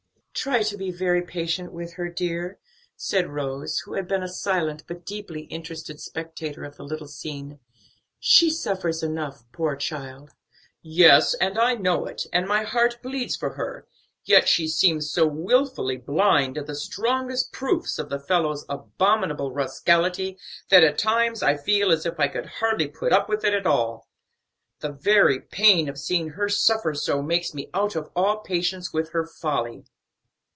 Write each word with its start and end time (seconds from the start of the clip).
"Try 0.33 0.63
to 0.63 0.77
be 0.77 0.89
very 0.91 1.21
patient 1.21 1.71
with 1.71 1.93
her, 1.95 2.09
dear," 2.09 2.57
said 2.95 3.29
Rose, 3.29 3.77
who 3.81 3.93
had 3.93 4.07
been 4.07 4.23
a 4.23 4.27
silent, 4.29 4.83
but 4.87 5.05
deeply 5.05 5.41
interested 5.41 5.99
spectator 5.99 6.63
of 6.63 6.77
the 6.77 6.83
little 6.85 7.07
scene; 7.07 7.59
"she 8.17 8.49
suffers 8.49 9.03
enough, 9.03 9.43
poor 9.51 9.75
child!" 9.75 10.31
"Yes, 10.81 11.35
I 11.41 11.75
know 11.75 12.07
it, 12.07 12.25
and 12.33 12.47
my 12.47 12.63
heart 12.63 12.99
bleeds 13.03 13.35
for 13.35 13.51
her; 13.51 13.87
yet 14.23 14.47
she 14.49 14.67
seems 14.67 15.11
so 15.11 15.27
wilfully 15.27 15.97
blind 15.97 16.55
to 16.55 16.63
the 16.63 16.73
strongest 16.75 17.51
proofs 17.53 17.99
of 17.99 18.09
the 18.09 18.19
fellow's 18.19 18.65
abominable 18.67 19.51
rascality 19.51 20.39
that 20.69 20.83
at 20.83 20.97
times 20.97 21.43
I 21.43 21.55
feel 21.55 21.91
as 21.91 22.03
if 22.07 22.19
I 22.19 22.27
could 22.27 22.45
hardly 22.47 22.87
put 22.87 23.13
up 23.13 23.29
with 23.29 23.43
it 23.43 23.53
at 23.53 23.67
all. 23.67 24.09
The 24.79 24.93
very 24.93 25.39
pain 25.39 25.87
of 25.87 25.99
seeing 25.99 26.29
her 26.29 26.49
suffer 26.49 26.95
so 26.95 27.21
makes 27.21 27.53
me 27.53 27.69
out 27.75 27.95
of 27.95 28.09
all 28.15 28.37
patience 28.37 28.91
with 28.91 29.09
her 29.11 29.27
folly." 29.27 29.83